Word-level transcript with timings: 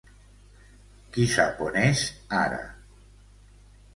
Qui 1.17 1.25
sap 1.33 1.61
on 1.67 1.77
és, 1.83 2.03
ara! 2.39 2.59